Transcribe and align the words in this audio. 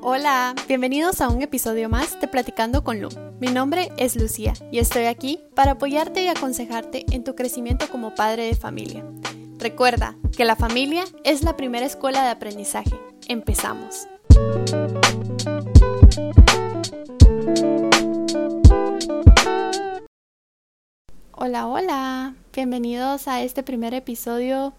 Hola, 0.00 0.54
bienvenidos 0.66 1.20
a 1.20 1.28
un 1.28 1.42
episodio 1.42 1.88
más 1.88 2.20
de 2.20 2.28
Platicando 2.28 2.84
con 2.84 3.00
Lu. 3.00 3.08
Mi 3.40 3.48
nombre 3.48 3.90
es 3.96 4.16
Lucía 4.16 4.52
y 4.70 4.78
estoy 4.78 5.04
aquí 5.04 5.40
para 5.54 5.72
apoyarte 5.72 6.22
y 6.22 6.28
aconsejarte 6.28 7.06
en 7.10 7.24
tu 7.24 7.34
crecimiento 7.34 7.88
como 7.88 8.14
padre 8.14 8.44
de 8.44 8.54
familia. 8.54 9.04
Recuerda 9.58 10.16
que 10.36 10.44
la 10.44 10.56
familia 10.56 11.04
es 11.24 11.42
la 11.42 11.56
primera 11.56 11.86
escuela 11.86 12.22
de 12.22 12.30
aprendizaje. 12.30 12.98
Empezamos. 13.28 14.06
Hola, 21.40 21.68
hola. 21.68 22.34
Bienvenidos 22.52 23.28
a 23.28 23.42
este 23.42 23.62
primer 23.62 23.94
episodio 23.94 24.72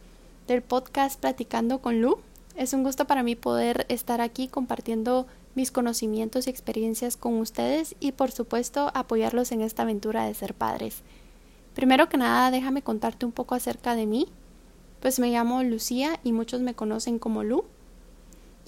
del 0.45 0.61
podcast 0.61 1.17
Platicando 1.17 1.79
con 1.79 2.01
Lu. 2.01 2.17
Es 2.57 2.73
un 2.73 2.83
gusto 2.83 3.05
para 3.05 3.23
mí 3.23 3.37
poder 3.37 3.85
estar 3.87 4.19
aquí 4.19 4.49
compartiendo 4.49 5.25
mis 5.55 5.71
conocimientos 5.71 6.47
y 6.47 6.49
experiencias 6.49 7.15
con 7.15 7.37
ustedes 7.39 7.95
y 8.01 8.11
por 8.11 8.31
supuesto 8.31 8.91
apoyarlos 8.93 9.53
en 9.53 9.61
esta 9.61 9.83
aventura 9.83 10.25
de 10.25 10.33
ser 10.33 10.53
padres. 10.53 11.01
Primero 11.75 12.09
que 12.09 12.17
nada, 12.17 12.51
déjame 12.51 12.81
contarte 12.81 13.25
un 13.25 13.31
poco 13.31 13.55
acerca 13.55 13.95
de 13.95 14.05
mí. 14.05 14.27
Pues 14.99 15.17
me 15.17 15.29
llamo 15.29 15.63
Lucía 15.63 16.19
y 16.25 16.33
muchos 16.33 16.59
me 16.59 16.73
conocen 16.73 17.19
como 17.19 17.45
Lu. 17.45 17.63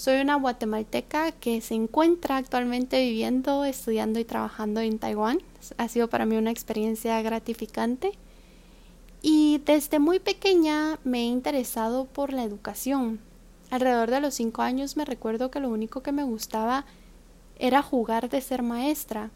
Soy 0.01 0.19
una 0.19 0.33
guatemalteca 0.33 1.31
que 1.31 1.61
se 1.61 1.75
encuentra 1.75 2.37
actualmente 2.37 2.99
viviendo, 2.99 3.65
estudiando 3.65 4.19
y 4.19 4.25
trabajando 4.25 4.79
en 4.79 4.97
Taiwán. 4.97 5.43
Ha 5.77 5.87
sido 5.89 6.09
para 6.09 6.25
mí 6.25 6.37
una 6.37 6.49
experiencia 6.49 7.21
gratificante. 7.21 8.13
Y 9.21 9.61
desde 9.63 9.99
muy 9.99 10.17
pequeña 10.17 10.97
me 11.03 11.19
he 11.19 11.25
interesado 11.25 12.05
por 12.05 12.33
la 12.33 12.43
educación. 12.43 13.19
Alrededor 13.69 14.09
de 14.09 14.21
los 14.21 14.33
cinco 14.33 14.63
años 14.63 14.97
me 14.97 15.05
recuerdo 15.05 15.51
que 15.51 15.59
lo 15.59 15.69
único 15.69 16.01
que 16.01 16.11
me 16.11 16.23
gustaba 16.23 16.85
era 17.59 17.83
jugar 17.83 18.27
de 18.27 18.41
ser 18.41 18.63
maestra. 18.63 19.29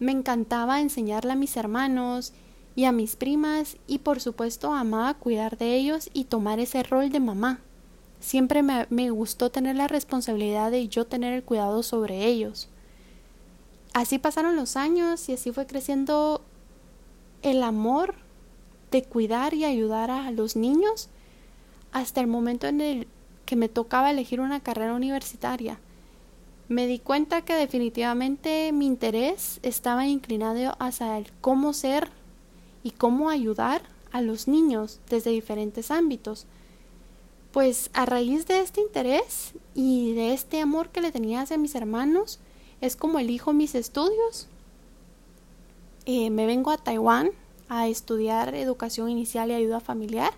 Me 0.00 0.12
encantaba 0.12 0.80
enseñarle 0.80 1.32
a 1.32 1.36
mis 1.36 1.54
hermanos 1.58 2.32
y 2.74 2.84
a 2.84 2.92
mis 2.92 3.14
primas 3.14 3.76
y 3.86 3.98
por 3.98 4.20
supuesto 4.20 4.72
amaba 4.72 5.12
cuidar 5.12 5.58
de 5.58 5.74
ellos 5.76 6.08
y 6.14 6.24
tomar 6.24 6.60
ese 6.60 6.82
rol 6.82 7.10
de 7.10 7.20
mamá. 7.20 7.60
Siempre 8.22 8.62
me, 8.62 8.86
me, 8.88 9.10
gustó 9.10 9.50
tener 9.50 9.76
la 9.76 9.88
responsabilidad 9.88 10.70
de 10.70 10.88
yo 10.88 11.04
tener 11.04 11.34
el 11.34 11.42
cuidado 11.42 11.82
sobre 11.82 12.24
ellos. 12.24 12.68
Así 13.92 14.18
pasaron 14.18 14.56
los 14.56 14.76
años 14.76 15.28
y 15.28 15.34
así 15.34 15.52
fue 15.52 15.66
creciendo 15.66 16.40
el 17.42 17.62
amor 17.62 18.14
de 18.90 19.02
cuidar 19.02 19.52
y 19.52 19.64
ayudar 19.64 20.10
a 20.10 20.30
los 20.30 20.56
niños 20.56 21.08
hasta 21.92 22.20
el 22.20 22.26
momento 22.26 22.68
en 22.68 22.80
el 22.80 23.08
que 23.44 23.56
me 23.56 23.68
tocaba 23.68 24.10
elegir 24.10 24.40
una 24.40 24.60
carrera 24.60 24.94
universitaria. 24.94 25.78
Me 26.68 26.86
di 26.86 26.98
cuenta 26.98 27.42
que 27.42 27.54
definitivamente 27.54 28.72
mi 28.72 28.86
interés 28.86 29.60
estaba 29.62 30.06
inclinado 30.06 30.74
hacia 30.78 31.18
el 31.18 31.30
cómo 31.40 31.72
ser 31.72 32.08
y 32.82 32.92
cómo 32.92 33.28
ayudar 33.28 33.82
a 34.10 34.22
los 34.22 34.48
niños 34.48 35.00
desde 35.10 35.30
diferentes 35.30 35.90
ámbitos. 35.90 36.46
Pues 37.52 37.90
a 37.92 38.06
raíz 38.06 38.46
de 38.46 38.60
este 38.60 38.80
interés 38.80 39.52
y 39.74 40.14
de 40.14 40.32
este 40.32 40.60
amor 40.62 40.88
que 40.88 41.02
le 41.02 41.12
tenía 41.12 41.42
hacia 41.42 41.58
mis 41.58 41.74
hermanos, 41.74 42.40
es 42.80 42.96
como 42.96 43.18
elijo 43.18 43.52
mis 43.52 43.74
estudios. 43.74 44.48
Eh, 46.06 46.30
me 46.30 46.46
vengo 46.46 46.70
a 46.70 46.78
Taiwán 46.78 47.30
a 47.68 47.88
estudiar 47.88 48.54
educación 48.54 49.10
inicial 49.10 49.50
y 49.50 49.54
ayuda 49.54 49.80
familiar. 49.80 50.32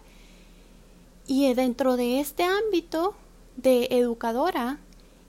Y 1.28 1.54
dentro 1.54 1.96
de 1.96 2.18
este 2.18 2.42
ámbito 2.42 3.14
de 3.56 3.86
educadora 3.92 4.80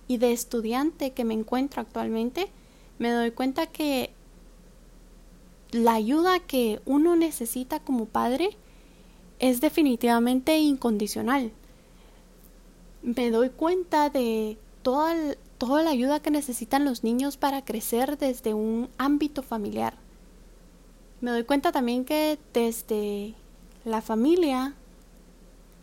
y 0.07 0.17
de 0.17 0.33
estudiante 0.33 1.11
que 1.11 1.23
me 1.23 1.35
encuentro 1.35 1.81
actualmente, 1.81 2.49
me 2.97 3.11
doy 3.11 3.29
cuenta 3.29 3.67
que 3.67 4.09
la 5.71 5.93
ayuda 5.93 6.39
que 6.39 6.81
uno 6.85 7.15
necesita 7.15 7.79
como 7.79 8.05
padre 8.05 8.57
es 9.37 9.61
definitivamente 9.61 10.57
incondicional. 10.57 11.51
Me 13.05 13.29
doy 13.29 13.51
cuenta 13.51 14.09
de 14.09 14.57
toda, 14.81 15.13
toda 15.59 15.83
la 15.83 15.91
ayuda 15.91 16.21
que 16.21 16.31
necesitan 16.31 16.85
los 16.85 17.03
niños 17.03 17.37
para 17.37 17.63
crecer 17.63 18.17
desde 18.17 18.55
un 18.55 18.89
ámbito 18.97 19.43
familiar. 19.43 19.93
Me 21.21 21.29
doy 21.29 21.43
cuenta 21.43 21.71
también 21.71 22.03
que 22.03 22.39
desde 22.51 23.35
la 23.83 24.01
familia 24.01 24.73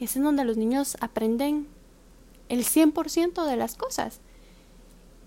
es 0.01 0.17
en 0.17 0.25
donde 0.25 0.45
los 0.45 0.57
niños 0.57 0.97
aprenden 0.99 1.69
el 2.49 2.65
100% 2.65 3.47
de 3.47 3.57
las 3.57 3.77
cosas. 3.77 4.19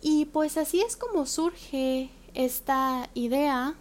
Y 0.01 0.25
pues 0.25 0.57
así 0.57 0.81
es 0.81 0.97
como 0.97 1.25
surge 1.25 2.09
esta 2.33 3.09
idea 3.13 3.75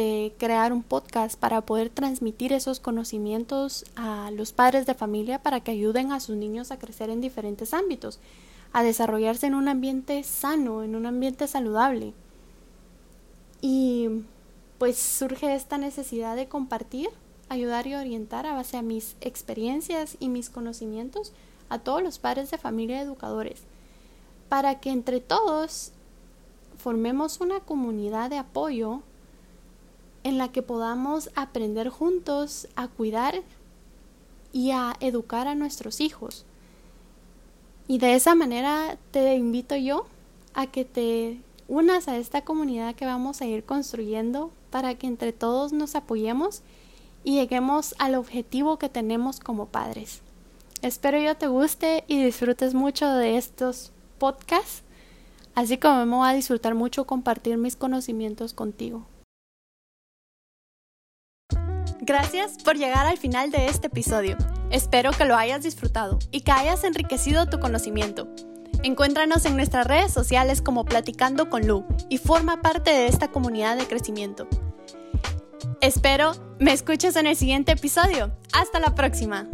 de 0.00 0.32
crear 0.38 0.72
un 0.72 0.82
podcast 0.82 1.38
para 1.38 1.60
poder 1.60 1.90
transmitir 1.90 2.54
esos 2.54 2.80
conocimientos 2.80 3.84
a 3.96 4.30
los 4.30 4.52
padres 4.52 4.86
de 4.86 4.94
familia 4.94 5.42
para 5.42 5.60
que 5.60 5.72
ayuden 5.72 6.10
a 6.10 6.20
sus 6.20 6.36
niños 6.36 6.70
a 6.70 6.78
crecer 6.78 7.10
en 7.10 7.20
diferentes 7.20 7.74
ámbitos, 7.74 8.18
a 8.72 8.82
desarrollarse 8.82 9.46
en 9.46 9.54
un 9.54 9.68
ambiente 9.68 10.22
sano, 10.22 10.82
en 10.82 10.96
un 10.96 11.04
ambiente 11.04 11.46
saludable. 11.46 12.14
Y 13.60 14.08
pues 14.78 14.98
surge 14.98 15.54
esta 15.54 15.76
necesidad 15.76 16.34
de 16.34 16.48
compartir, 16.48 17.10
ayudar 17.50 17.86
y 17.86 17.94
orientar 17.94 18.46
a 18.46 18.54
base 18.54 18.78
a 18.78 18.82
mis 18.82 19.16
experiencias 19.20 20.16
y 20.18 20.30
mis 20.30 20.48
conocimientos 20.48 21.34
a 21.68 21.78
todos 21.78 22.02
los 22.02 22.18
padres 22.18 22.50
de 22.50 22.56
familia 22.56 23.02
educadores, 23.02 23.64
para 24.48 24.80
que 24.80 24.92
entre 24.92 25.20
todos 25.20 25.92
formemos 26.78 27.42
una 27.42 27.60
comunidad 27.60 28.30
de 28.30 28.38
apoyo 28.38 29.02
en 30.24 30.38
la 30.38 30.52
que 30.52 30.62
podamos 30.62 31.30
aprender 31.34 31.88
juntos 31.88 32.68
a 32.76 32.88
cuidar 32.88 33.42
y 34.52 34.70
a 34.72 34.94
educar 35.00 35.48
a 35.48 35.54
nuestros 35.54 36.00
hijos. 36.00 36.44
Y 37.88 37.98
de 37.98 38.14
esa 38.14 38.34
manera 38.34 38.98
te 39.10 39.34
invito 39.34 39.76
yo 39.76 40.06
a 40.54 40.66
que 40.66 40.84
te 40.84 41.40
unas 41.68 42.08
a 42.08 42.16
esta 42.16 42.42
comunidad 42.42 42.96
que 42.96 43.06
vamos 43.06 43.40
a 43.40 43.46
ir 43.46 43.64
construyendo 43.64 44.50
para 44.70 44.96
que 44.96 45.06
entre 45.06 45.32
todos 45.32 45.72
nos 45.72 45.94
apoyemos 45.94 46.62
y 47.22 47.34
lleguemos 47.34 47.94
al 47.98 48.16
objetivo 48.16 48.78
que 48.78 48.88
tenemos 48.88 49.40
como 49.40 49.66
padres. 49.66 50.20
Espero 50.82 51.20
yo 51.20 51.36
te 51.36 51.46
guste 51.46 52.04
y 52.08 52.22
disfrutes 52.22 52.74
mucho 52.74 53.08
de 53.08 53.36
estos 53.36 53.92
podcasts, 54.18 54.82
así 55.54 55.78
como 55.78 56.06
me 56.06 56.16
voy 56.16 56.28
a 56.28 56.32
disfrutar 56.32 56.74
mucho 56.74 57.06
compartir 57.06 57.56
mis 57.56 57.76
conocimientos 57.76 58.54
contigo. 58.54 59.06
Gracias 62.10 62.56
por 62.64 62.76
llegar 62.76 63.06
al 63.06 63.18
final 63.18 63.52
de 63.52 63.66
este 63.66 63.86
episodio. 63.86 64.36
Espero 64.72 65.12
que 65.12 65.24
lo 65.24 65.36
hayas 65.36 65.62
disfrutado 65.62 66.18
y 66.32 66.40
que 66.40 66.50
hayas 66.50 66.82
enriquecido 66.82 67.46
tu 67.46 67.60
conocimiento. 67.60 68.26
Encuéntranos 68.82 69.44
en 69.44 69.54
nuestras 69.54 69.86
redes 69.86 70.12
sociales 70.12 70.60
como 70.60 70.84
Platicando 70.84 71.48
con 71.48 71.68
Lu 71.68 71.86
y 72.08 72.18
forma 72.18 72.62
parte 72.62 72.90
de 72.90 73.06
esta 73.06 73.28
comunidad 73.28 73.76
de 73.76 73.86
crecimiento. 73.86 74.48
Espero 75.80 76.32
me 76.58 76.72
escuches 76.72 77.14
en 77.14 77.28
el 77.28 77.36
siguiente 77.36 77.70
episodio. 77.70 78.32
Hasta 78.52 78.80
la 78.80 78.92
próxima. 78.96 79.46